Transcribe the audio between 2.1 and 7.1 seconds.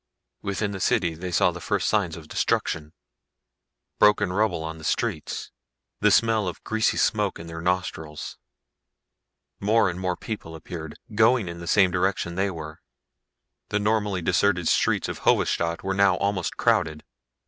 of destruction. Broken rubble on the streets. The smell of greasy